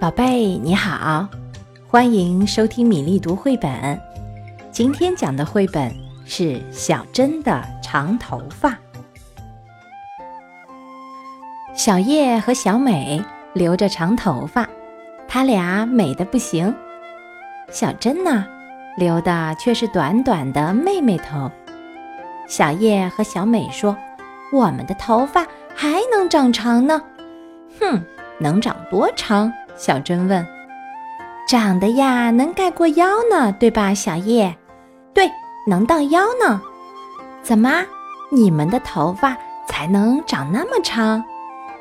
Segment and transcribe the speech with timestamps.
[0.00, 1.28] 宝贝，你好，
[1.88, 4.00] 欢迎收听米粒读绘本。
[4.70, 5.92] 今天讲的绘本
[6.24, 8.78] 是小珍的长头发。
[11.74, 13.20] 小叶和小美
[13.54, 14.68] 留着长头发，
[15.26, 16.72] 她俩美的不行。
[17.68, 18.46] 小珍呢，
[18.96, 21.50] 留的却是短短的妹妹头。
[22.46, 23.96] 小叶和小美说
[24.54, 25.44] ：“我们的头发
[25.74, 27.02] 还能长长呢。”
[27.80, 28.00] 哼，
[28.38, 29.52] 能长多长？
[29.78, 30.44] 小珍问
[31.48, 34.54] ：“长得呀，能盖过腰呢，对吧？”小叶
[35.14, 35.30] ：“对，
[35.66, 36.60] 能到腰呢。”
[37.42, 37.84] 怎么，
[38.30, 39.36] 你们的头发
[39.68, 41.24] 才能长那么长？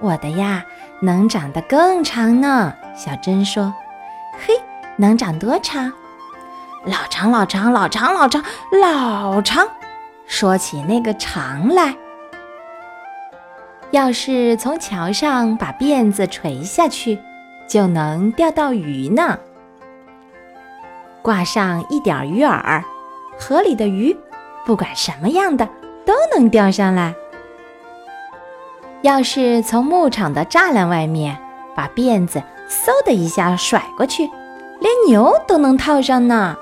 [0.00, 0.64] 我的呀，
[1.02, 2.72] 能长得更长呢。
[2.96, 3.72] 小珍说
[4.44, 4.54] ：“嘿，
[4.96, 5.92] 能长多长？
[6.84, 8.42] 老长，老长，老长，老长，
[8.80, 9.68] 老长。
[10.26, 11.94] 说起那个长来，
[13.90, 17.18] 要是从桥上把辫子垂下去。”
[17.72, 19.38] 就能钓到鱼呢。
[21.22, 22.82] 挂上一点鱼饵，
[23.38, 24.14] 河里的鱼
[24.66, 25.66] 不管什么样的
[26.04, 27.14] 都能钓上来。
[29.00, 31.34] 要是从牧场的栅栏外面
[31.74, 34.28] 把辫子嗖的一下甩过去，
[34.78, 36.54] 连牛都能套上呢。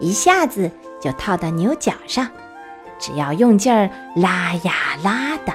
[0.00, 0.68] 一下子
[1.00, 2.26] 就套到牛角上，
[2.98, 4.72] 只要用劲儿拉呀
[5.04, 5.52] 拉的，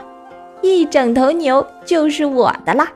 [0.62, 2.88] 一整头牛就是我的啦。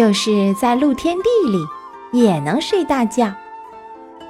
[0.00, 1.58] 就是在露天地里
[2.10, 3.34] 也能睡大觉，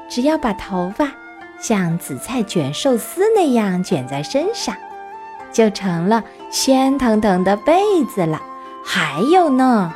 [0.09, 1.13] 只要把头发
[1.61, 4.75] 像紫菜卷寿司那样卷在身上，
[5.53, 8.43] 就成了喧腾腾的被子了。
[8.85, 9.95] 还有呢，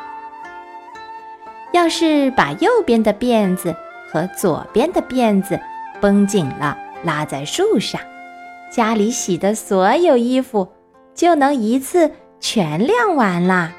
[1.72, 3.74] 要是把右边的辫子
[4.12, 5.58] 和左边的辫子
[6.00, 8.00] 绷紧了，拉在树上，
[8.70, 10.68] 家里洗的所有衣服
[11.16, 13.72] 就能一次全晾完啦。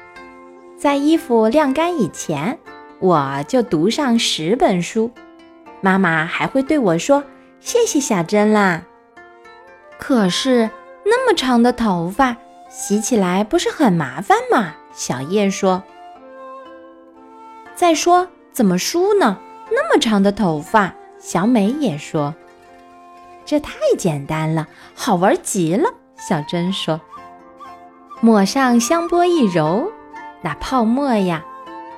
[0.78, 2.58] 在衣服晾干以前，
[2.98, 5.10] 我就读上十本书，
[5.80, 7.24] 妈妈还会对我说
[7.60, 8.82] ：“谢谢小珍啦。”
[9.98, 10.68] 可是
[11.04, 12.36] 那么长的头发，
[12.68, 14.74] 洗起来不是很麻烦吗？
[14.92, 15.82] 小叶说。
[17.74, 19.38] 再说怎么梳呢？
[19.70, 22.34] 那么长的头发，小美也说。
[23.46, 25.88] 这太简单了，好玩极了。
[26.16, 27.00] 小珍说。
[28.20, 29.90] 抹上香波一揉。
[30.42, 31.42] 那泡沫呀，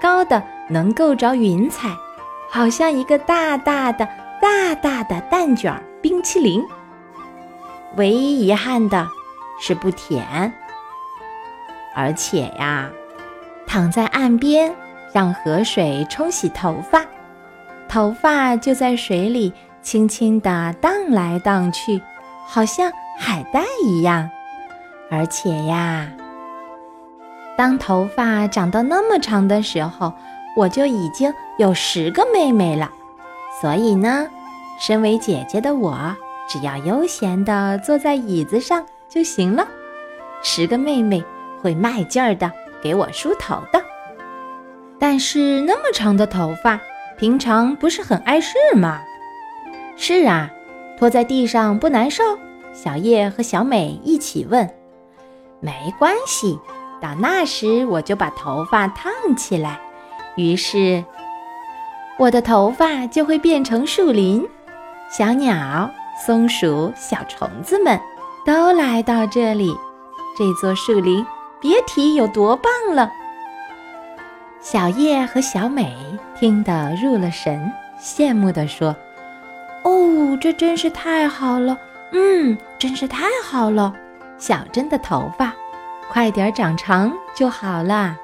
[0.00, 1.90] 高的能够着云彩，
[2.50, 4.08] 好像一个大大的、
[4.40, 6.64] 大大的蛋卷冰淇淋。
[7.96, 9.06] 唯一遗憾的
[9.60, 10.52] 是不甜，
[11.94, 12.88] 而且呀，
[13.66, 14.74] 躺在岸边
[15.12, 17.04] 让河水冲洗头发，
[17.88, 22.00] 头发就在水里轻轻地荡来荡去，
[22.46, 24.30] 好像海带一样。
[25.10, 26.08] 而且呀。
[27.58, 30.14] 当头发长到那么长的时候，
[30.56, 32.88] 我就已经有十个妹妹了。
[33.60, 34.28] 所以呢，
[34.78, 36.16] 身为姐姐的我，
[36.48, 39.66] 只要悠闲地坐在椅子上就行了。
[40.40, 41.24] 十个妹妹
[41.60, 42.48] 会卖劲儿的
[42.80, 43.82] 给我梳头的。
[45.00, 46.78] 但是那么长的头发，
[47.18, 49.00] 平常不是很碍事吗？
[49.96, 50.48] 是啊，
[50.96, 52.22] 拖在地上不难受？
[52.72, 54.70] 小叶和小美一起问。
[55.58, 56.56] 没关系。
[57.00, 59.78] 到那时，我就把头发烫起来，
[60.36, 61.04] 于是
[62.18, 64.46] 我的头发就会变成树林。
[65.10, 65.90] 小鸟、
[66.26, 67.98] 松鼠、小虫子们
[68.44, 69.74] 都来到这里，
[70.36, 71.24] 这座树林
[71.60, 73.10] 别提有多棒了。
[74.60, 75.96] 小叶和小美
[76.38, 78.94] 听得入了神，羡慕地说
[79.84, 81.78] ：“哦，这真是太好了！
[82.12, 83.94] 嗯，真是太好了。”
[84.36, 85.52] 小珍的头发。
[86.10, 88.16] 快点长长就好啦！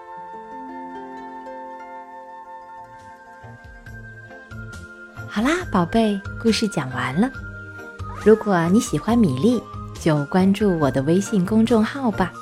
[5.28, 7.30] 好啦，宝贝，故事讲完了。
[8.24, 9.62] 如果你喜欢米粒，
[10.00, 12.32] 就关注我的微信公众号吧，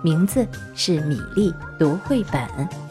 [0.00, 2.83] 名字是米粒读绘本。